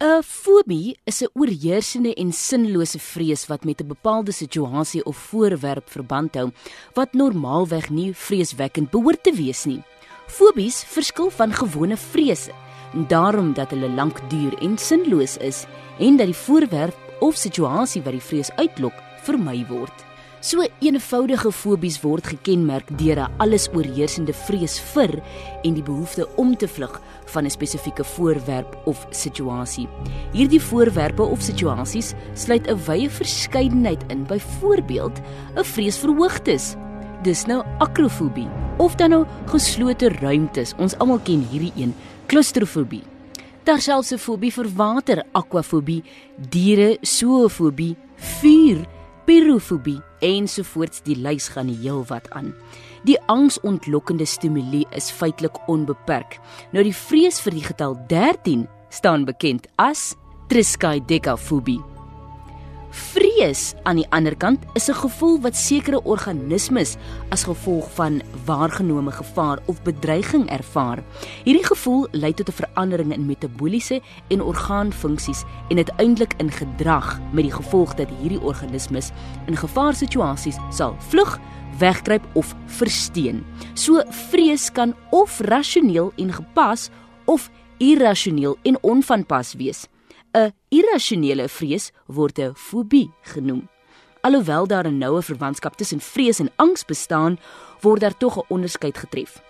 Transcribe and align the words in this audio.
'n 0.00 0.22
Fobie 0.22 0.96
is 1.04 1.22
'n 1.22 1.30
oorheersende 1.34 2.14
en 2.14 2.32
sinlose 2.32 2.98
vrees 2.98 3.46
wat 3.46 3.64
met 3.64 3.80
'n 3.80 3.86
bepaalde 3.86 4.32
situasie 4.32 5.04
of 5.04 5.16
voorwerp 5.16 5.90
verband 5.90 6.34
hou 6.34 6.50
wat 6.94 7.12
normaalweg 7.12 7.90
nie 7.90 8.14
vreeswekkend 8.14 8.90
behoort 8.90 9.22
te 9.22 9.32
wees 9.32 9.64
nie. 9.64 9.82
Fobies 10.26 10.84
verskil 10.84 11.30
van 11.30 11.52
gewone 11.52 11.96
vrese, 11.96 12.52
daarom 13.08 13.52
dat 13.54 13.70
hulle 13.70 13.88
lank 13.88 14.30
duur 14.30 14.54
en 14.62 14.78
sinloos 14.78 15.36
is 15.36 15.66
en 15.98 16.16
dat 16.16 16.26
die 16.26 16.42
voorwerp 16.46 16.96
of 17.20 17.34
situasie 17.34 18.02
wat 18.02 18.12
die 18.12 18.28
vrees 18.28 18.50
uitlok 18.50 18.94
vermy 19.22 19.66
word. 19.68 20.04
So 20.38 20.62
eenvoudige 20.62 21.50
fobies 21.50 21.96
word 22.04 22.28
gekenmerk 22.30 22.86
deur 22.98 23.18
'n 23.18 23.32
alles 23.42 23.66
oorheersende 23.74 24.32
vrees 24.32 24.78
vir 24.94 25.18
en 25.64 25.74
die 25.74 25.82
behoefte 25.82 26.28
om 26.36 26.56
te 26.56 26.68
vlug 26.68 27.00
van 27.26 27.44
'n 27.44 27.50
spesifieke 27.50 28.04
voorwerp 28.04 28.78
of 28.86 29.06
situasie. 29.10 29.88
Hierdie 30.32 30.62
voorwerpe 30.62 31.22
of 31.22 31.42
situasies 31.42 32.14
sluit 32.34 32.68
'n 32.68 32.78
wye 32.86 33.10
verskeidenheid 33.10 34.04
in, 34.08 34.26
byvoorbeeld 34.26 35.20
'n 35.56 35.64
vrees 35.64 35.98
vir 35.98 36.14
hoogtes. 36.14 36.76
Dis 37.22 37.46
nou 37.46 37.64
akrofobie 37.78 38.48
of 38.78 38.94
dan 38.94 39.10
nou 39.10 39.26
geslote 39.46 40.08
ruimtes. 40.08 40.74
Ons 40.78 40.98
almal 40.98 41.18
ken 41.18 41.42
hierdie 41.50 41.72
een, 41.76 41.94
klaustrofobie. 42.26 43.02
Daar 43.64 43.80
selfs 43.80 44.12
'n 44.12 44.18
fobie 44.18 44.52
vir 44.52 44.68
water, 44.76 45.24
aquafobie, 45.32 46.04
diere, 46.48 46.98
zoofobie, 47.02 47.96
vuur 48.16 48.86
pirofobie 49.28 49.98
ensovoorts 50.24 51.02
die 51.04 51.16
lys 51.20 51.50
gaan 51.52 51.68
heel 51.68 52.00
wat 52.08 52.30
aan. 52.32 52.54
Die 53.04 53.18
angsontlokkende 53.28 54.26
stimule 54.26 54.86
is 54.96 55.10
feitelik 55.12 55.60
onbeperk. 55.68 56.38
Nou 56.72 56.84
die 56.86 56.96
vrees 56.96 57.42
vir 57.44 57.58
die 57.58 57.66
getal 57.66 57.98
13 58.08 58.64
staan 58.88 59.28
bekend 59.28 59.68
as 59.76 60.14
triskaidekafobie. 60.48 61.97
Vrees 63.38 63.76
aan 63.86 64.00
die 64.00 64.06
ander 64.10 64.34
kant 64.34 64.64
is 64.74 64.88
'n 64.90 64.98
gevoel 64.98 65.40
wat 65.40 65.56
sekere 65.56 66.02
organismes 66.02 66.96
as 67.30 67.44
gevolg 67.44 67.90
van 67.94 68.22
waargenome 68.44 69.12
gevaar 69.12 69.58
of 69.66 69.82
bedreiging 69.82 70.50
ervaar. 70.50 71.04
Hierdie 71.44 71.64
gevoel 71.64 72.08
lei 72.10 72.34
tot 72.34 72.48
'n 72.48 72.52
verandering 72.52 73.12
in 73.12 73.26
metabooliese 73.26 74.00
en 74.28 74.42
orgaanfunksies 74.42 75.44
en 75.68 75.76
uiteindelik 75.76 76.34
in 76.36 76.50
gedrag 76.50 77.20
met 77.32 77.44
die 77.44 77.52
gevolg 77.52 77.94
dat 77.94 78.08
hierdie 78.20 78.42
organismes 78.42 79.10
in 79.46 79.56
gevaarsituasies 79.56 80.58
sal 80.70 80.96
vlug, 80.98 81.38
wegkruip 81.78 82.26
of 82.34 82.54
versteen. 82.66 83.44
So 83.74 84.02
vrees 84.08 84.72
kan 84.72 84.94
of 85.10 85.40
rasioneel 85.40 86.12
en 86.16 86.32
gepas 86.32 86.90
of 87.24 87.50
irrasioneel 87.76 88.58
en 88.62 88.82
onvanpas 88.82 89.54
wees. 89.54 89.86
'n 90.34 90.52
Irrasionele 90.68 91.48
vrees 91.48 91.92
word 92.06 92.38
'n 92.38 92.54
fobie 92.54 93.10
genoem. 93.22 93.68
Alhoewel 94.20 94.66
daar 94.66 94.86
'n 94.86 94.98
noue 94.98 95.22
verwantskap 95.22 95.76
tussen 95.76 96.00
vrees 96.00 96.38
en 96.38 96.50
angs 96.56 96.84
bestaan, 96.84 97.38
word 97.80 98.00
daar 98.00 98.16
tog 98.16 98.36
'n 98.36 98.44
onderskeid 98.48 98.98
getref. 98.98 99.42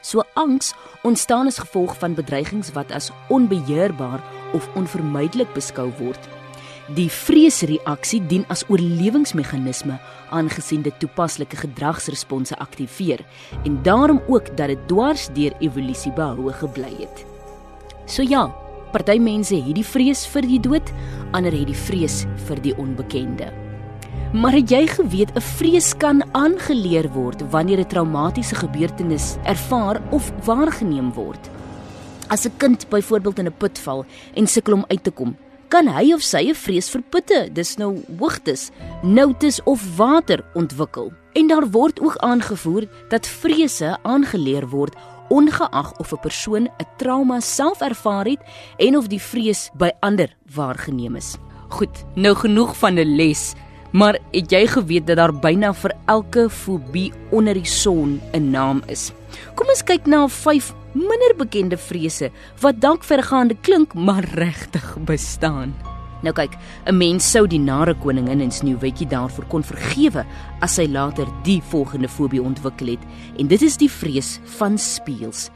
So 0.00 0.22
angs 0.34 0.74
ontstaan 1.02 1.46
as 1.46 1.58
gevolg 1.58 1.98
van 1.98 2.14
bedreigings 2.14 2.72
wat 2.72 2.92
as 2.92 3.10
onbeheerbaar 3.28 4.22
of 4.52 4.68
onvermydelik 4.74 5.52
beskou 5.52 5.92
word. 5.98 6.28
Die 6.94 7.08
vreesreaksie 7.08 8.26
dien 8.26 8.44
as 8.48 8.64
oorlewingsmeganisme 8.68 10.00
aangesien 10.30 10.82
dit 10.82 10.98
toepaslike 11.00 11.56
gedragsresponse 11.56 12.58
aktiveer 12.58 13.24
en 13.64 13.82
daarom 13.82 14.20
ook 14.28 14.56
dat 14.56 14.68
dit 14.68 14.88
dwars 14.88 15.28
deur 15.32 15.52
evolusie 15.58 16.12
behou 16.12 16.52
gebly 16.52 16.92
het. 16.98 17.24
So 18.04 18.22
ja, 18.22 18.63
Party 18.94 19.16
mense 19.18 19.56
het 19.58 19.74
die 19.74 19.82
vrees 19.82 20.20
vir 20.30 20.46
die 20.46 20.60
dood, 20.62 20.90
ander 21.34 21.50
het 21.50 21.66
die 21.66 21.74
vrees 21.74 22.20
vir 22.46 22.60
die 22.62 22.74
onbekende. 22.78 23.48
Maar 24.38 24.54
het 24.54 24.70
jy 24.70 24.86
geweet 24.86 25.34
'n 25.34 25.40
vrees 25.58 25.94
kan 25.98 26.22
aangeleer 26.32 27.10
word 27.10 27.42
wanneer 27.50 27.80
'n 27.80 27.90
traumatiese 27.90 28.54
gebeurtenis 28.54 29.36
ervaar 29.42 30.00
of 30.10 30.32
waargeneem 30.44 31.12
word? 31.12 31.50
As 32.28 32.46
'n 32.46 32.56
kind 32.56 32.88
byvoorbeeld 32.88 33.38
in 33.38 33.46
'n 33.46 33.58
put 33.58 33.78
val 33.78 34.06
en 34.34 34.46
sukkel 34.46 34.74
om 34.74 34.84
uit 34.88 35.04
te 35.04 35.10
kom, 35.10 35.36
kan 35.68 35.88
hy 35.88 36.12
of 36.12 36.22
sy 36.22 36.50
'n 36.50 36.54
vrees 36.54 36.88
vir 36.88 37.02
putte, 37.10 37.48
dis 37.52 37.76
nou 37.76 37.98
hoogtes, 38.18 38.70
noutes 39.02 39.62
of 39.64 39.96
water 39.96 40.44
ontwikkel. 40.54 41.12
En 41.32 41.46
daar 41.46 41.70
word 41.70 42.00
ook 42.00 42.16
aangevoer 42.16 42.86
dat 43.08 43.26
vrese 43.26 43.98
aangeleer 44.02 44.68
word 44.68 44.94
ongeag 45.28 45.98
of 45.98 46.12
'n 46.12 46.20
persoon 46.20 46.64
'n 46.66 46.86
trauma 46.96 47.40
self 47.40 47.80
ervaar 47.80 48.24
het 48.24 48.40
en 48.76 48.96
of 48.96 49.06
die 49.06 49.20
vrees 49.20 49.70
by 49.74 49.90
ander 50.00 50.36
waargeneem 50.54 51.16
is. 51.16 51.36
Goed, 51.68 52.04
nou 52.14 52.34
genoeg 52.34 52.76
van 52.76 52.94
'n 52.98 53.16
les, 53.16 53.54
maar 53.92 54.18
het 54.32 54.50
jy 54.50 54.66
geweet 54.66 55.06
dat 55.06 55.16
daar 55.16 55.34
byna 55.34 55.72
vir 55.72 55.92
elke 56.06 56.50
fobie 56.50 57.12
onder 57.30 57.54
die 57.54 57.66
son 57.66 58.20
'n 58.32 58.50
naam 58.50 58.82
is? 58.86 59.12
Kom 59.54 59.68
ons 59.68 59.82
kyk 59.82 60.06
na 60.06 60.28
5 60.28 60.74
minder 60.92 61.34
bekende 61.36 61.76
vrese 61.76 62.30
wat 62.60 62.80
dalk 62.80 63.04
vergaande 63.04 63.56
klink, 63.60 63.94
maar 63.94 64.24
regtig 64.34 64.96
bestaan. 65.04 65.93
Nou 66.24 66.32
kyk, 66.32 66.56
'n 66.86 66.96
mens 66.96 67.30
sou 67.30 67.46
die 67.46 67.60
nare 67.60 67.94
koningin 67.94 68.40
in 68.40 68.50
Sneeuwwitjie 68.50 69.06
daarvoor 69.06 69.44
kon 69.48 69.62
vergewe 69.62 70.24
as 70.60 70.74
sy 70.74 70.86
later 70.88 71.26
die 71.44 71.60
volgende 71.60 72.08
fobie 72.08 72.40
ontwikkel 72.42 72.96
het, 72.96 73.02
en 73.38 73.46
dit 73.46 73.62
is 73.62 73.76
die 73.76 73.90
vrees 73.90 74.40
van 74.56 74.78
spieëls. 74.78 75.50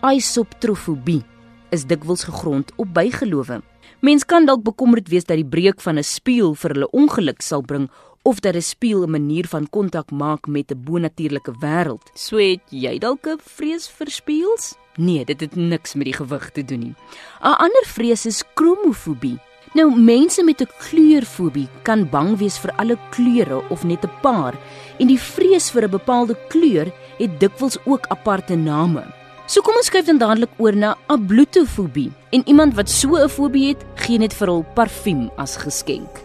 Aisoptrofobie 0.00 1.24
is 1.70 1.86
dikwels 1.86 2.24
gegrond 2.24 2.72
op 2.76 2.92
bygelowe. 2.92 3.62
Mens 4.00 4.24
kan 4.24 4.46
dalk 4.46 4.62
bekommerd 4.62 5.08
wees 5.08 5.24
dat 5.24 5.36
die 5.36 5.44
breek 5.44 5.80
van 5.80 5.96
'n 5.98 6.04
spieël 6.04 6.54
vir 6.54 6.70
hulle 6.70 6.90
ongeluk 6.90 7.42
sal 7.42 7.62
bring 7.62 7.88
of 8.22 8.40
dat 8.40 8.54
'n 8.54 8.60
spieël 8.60 9.04
'n 9.06 9.10
manier 9.10 9.46
van 9.46 9.68
kontak 9.68 10.10
maak 10.10 10.46
met 10.46 10.70
'n 10.70 10.82
bonatuurlike 10.84 11.52
wêreld. 11.60 12.10
So 12.14 12.36
het 12.36 12.60
jy 12.68 12.98
dalk 12.98 13.26
'n 13.26 13.38
vrees 13.38 13.88
vir 13.88 14.10
spieëls? 14.10 14.76
Nee, 14.96 15.24
dit 15.24 15.40
het 15.40 15.56
niks 15.56 15.94
met 15.94 16.04
die 16.04 16.14
gewig 16.14 16.50
te 16.50 16.64
doen 16.64 16.78
nie. 16.80 16.94
'n 17.40 17.56
Ander 17.56 17.86
vrees 17.86 18.26
is 18.26 18.44
kromofobie. 18.54 19.38
Nou 19.70 19.86
mense 19.94 20.42
met 20.42 20.60
'n 20.60 20.66
kleurfobie 20.82 21.68
kan 21.82 22.08
bang 22.10 22.38
wees 22.38 22.58
vir 22.58 22.72
alle 22.76 22.98
kleure 23.10 23.62
of 23.70 23.84
net 23.84 24.04
'n 24.04 24.10
paar 24.20 24.54
en 24.98 25.06
die 25.06 25.18
vrees 25.18 25.70
vir 25.70 25.84
'n 25.84 25.90
bepaalde 25.90 26.36
kleur 26.48 26.92
het 27.18 27.40
dikwels 27.40 27.78
ook 27.84 28.06
aparte 28.08 28.56
name. 28.56 29.04
So 29.46 29.60
kom 29.60 29.74
ons 29.76 29.86
skuif 29.86 30.06
dan 30.06 30.18
dadelik 30.18 30.50
oor 30.58 30.76
na 30.76 30.96
ablutofobie. 31.06 32.12
En 32.30 32.42
iemand 32.46 32.74
wat 32.74 32.90
so 32.90 33.14
'n 33.14 33.28
fobie 33.28 33.68
het, 33.68 33.84
gee 33.94 34.18
net 34.18 34.34
vir 34.34 34.46
hul 34.46 34.64
parfuum 34.74 35.30
as 35.36 35.56
geskenk. 35.56 36.20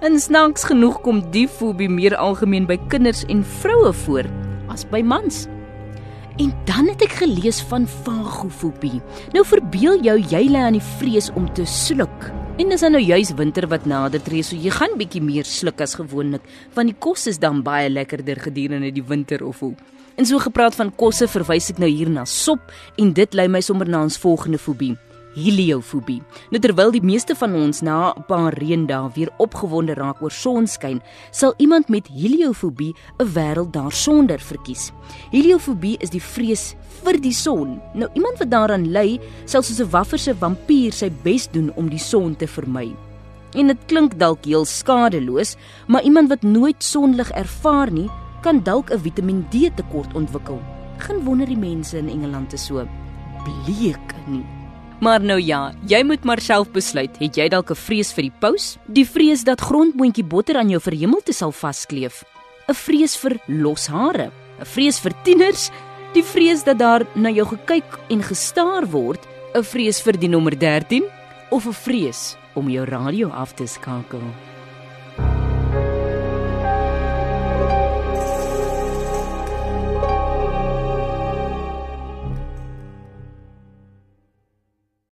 En 0.00 0.20
snaaks 0.20 0.64
genoeg 0.64 1.00
kom 1.00 1.30
die 1.30 1.48
fobie 1.48 1.88
meer 1.88 2.16
algemeen 2.16 2.66
by 2.66 2.78
kinders 2.88 3.24
en 3.24 3.44
vroue 3.44 3.92
voor 3.92 4.24
as 4.68 4.84
by 4.84 5.02
mans. 5.02 5.46
En 6.36 6.54
dan 6.64 6.88
het 6.88 7.02
ek 7.02 7.12
gelees 7.12 7.60
van 7.60 7.86
fagofobie. 7.86 9.00
Nou 9.32 9.44
verbeel 9.44 10.02
jou 10.02 10.18
jy 10.18 10.48
lê 10.48 10.58
aan 10.58 10.72
die 10.72 10.88
vrees 10.98 11.30
om 11.34 11.52
te 11.52 11.64
sluk 11.64 12.39
En 12.60 12.68
dis 12.68 12.82
nou 12.92 13.00
juis 13.00 13.30
winter 13.38 13.64
wat 13.72 13.86
nader 13.88 14.20
tree, 14.20 14.44
so 14.44 14.52
jy 14.52 14.68
gaan 14.74 14.98
bietjie 15.00 15.22
meer 15.24 15.46
sluk 15.48 15.78
as 15.80 15.94
gewoonlik, 15.96 16.44
want 16.76 16.90
die 16.90 16.98
kos 17.06 17.24
is 17.30 17.38
dan 17.40 17.62
baie 17.64 17.88
lekkerder 17.88 18.36
gedurende 18.44 18.90
die 18.92 19.04
winter 19.06 19.40
of 19.46 19.62
hoe. 19.64 19.72
En 20.20 20.28
so 20.28 20.36
gepraat 20.44 20.76
van 20.76 20.90
kosse, 20.92 21.24
verwys 21.32 21.70
ek 21.72 21.80
nou 21.80 21.88
hier 21.88 22.10
na 22.12 22.26
sop 22.28 22.60
en 23.00 23.14
dit 23.16 23.38
lei 23.38 23.48
my 23.48 23.62
sommer 23.64 23.88
na 23.88 24.02
ons 24.04 24.20
volgende 24.20 24.60
fobie 24.60 24.92
heliofobie. 25.34 26.22
Nou 26.50 26.60
terwyl 26.62 26.90
die 26.90 27.02
meeste 27.02 27.34
van 27.34 27.54
ons 27.54 27.80
na 27.80 28.12
'n 28.16 28.24
paar 28.26 28.54
reendae 28.54 29.10
weer 29.14 29.30
opgewonde 29.38 29.94
raak 29.94 30.22
oor 30.22 30.30
sonskyn, 30.30 31.00
sal 31.30 31.54
iemand 31.56 31.88
met 31.88 32.08
heliofobie 32.08 32.94
'n 33.18 33.32
wêreld 33.34 33.72
daarsonder 33.72 34.40
verkies. 34.40 34.92
Heliofobie 35.30 35.96
is 35.98 36.10
die 36.10 36.22
vrees 36.22 36.74
vir 37.04 37.20
die 37.20 37.32
son. 37.32 37.80
Nou 37.94 38.10
iemand 38.14 38.38
wat 38.38 38.50
daaraan 38.50 38.90
ly, 38.92 39.20
sal 39.44 39.62
soos 39.62 39.80
'n 39.80 39.90
wafferse 39.90 40.34
vampier 40.34 40.92
sy 40.92 41.10
bes 41.22 41.48
doen 41.50 41.72
om 41.76 41.88
die 41.88 41.98
son 41.98 42.36
te 42.36 42.46
vermy. 42.46 42.94
En 43.54 43.66
dit 43.66 43.78
klink 43.86 44.18
dalk 44.18 44.44
heel 44.44 44.64
skadeloos, 44.64 45.56
maar 45.86 46.02
iemand 46.02 46.28
wat 46.28 46.42
nooit 46.42 46.82
sonlig 46.84 47.30
ervaar 47.30 47.90
nie, 47.90 48.10
kan 48.42 48.62
dalk 48.62 48.90
'n 48.90 48.98
Vitamiin 48.98 49.46
D 49.50 49.70
tekort 49.74 50.14
ontwikkel. 50.14 50.60
Geen 50.98 51.24
wonder 51.24 51.46
die 51.46 51.58
mense 51.58 51.98
in 51.98 52.08
Engeland 52.08 52.52
is 52.52 52.66
so 52.66 52.86
bleek 53.44 54.14
nie. 54.26 54.59
Maar 55.00 55.22
nou 55.24 55.38
ja, 55.40 55.72
jy 55.88 56.02
moet 56.04 56.24
maar 56.28 56.42
self 56.44 56.68
besluit. 56.74 57.14
Het 57.22 57.36
jy 57.36 57.48
dalk 57.48 57.70
'n 57.70 57.74
vrees 57.74 58.12
vir 58.12 58.22
die 58.28 58.36
pos? 58.40 58.76
Die 58.86 59.06
vrees 59.08 59.44
dat 59.44 59.60
grondboontjie 59.60 60.24
botter 60.24 60.56
aan 60.56 60.68
jou 60.68 60.80
verhemelte 60.80 61.32
sal 61.32 61.52
vaskleef? 61.52 62.24
'n 62.68 62.74
Vrees 62.74 63.16
vir 63.16 63.40
los 63.46 63.86
hare? 63.86 64.30
'n 64.60 64.64
Vrees 64.64 65.00
vir 65.00 65.12
tieners? 65.24 65.70
Die 66.12 66.22
vrees 66.22 66.64
dat 66.64 66.78
daar 66.78 67.06
na 67.14 67.30
jou 67.30 67.46
gekyk 67.46 67.98
en 68.10 68.22
gestaar 68.22 68.86
word? 68.86 69.26
'n 69.54 69.62
Vrees 69.62 70.00
vir 70.02 70.18
die 70.18 70.28
nommer 70.28 70.58
13 70.58 71.04
of 71.50 71.66
'n 71.66 71.72
vrees 71.72 72.36
om 72.54 72.68
jou 72.68 72.84
radio 72.84 73.30
af 73.30 73.54
te 73.54 73.66
skakel? 73.66 74.49